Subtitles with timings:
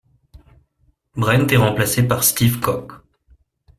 [1.15, 3.01] Brent est remplacé par Steve Koch.